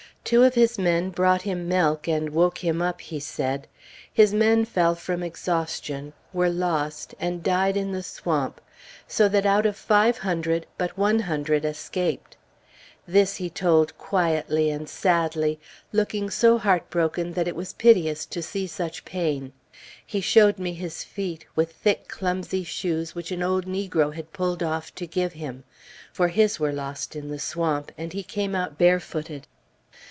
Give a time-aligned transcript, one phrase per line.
[0.23, 3.67] Two of his men brought him milk, and "woke him up," he said.
[4.13, 8.61] His men fell from exhaustion, were lost, and died in the swamp;
[9.07, 12.37] so that out of five hundred, but one hundred escaped.
[13.07, 15.59] This he told quietly and sadly,
[15.91, 19.51] looking so heart broken that it was piteous to see such pain.
[20.05, 24.61] He showed me his feet, with thick clumsy shoes which an old negro had pulled
[24.61, 25.63] off to give him;
[26.13, 29.47] for his were lost in the swamp, and he came out bare footed.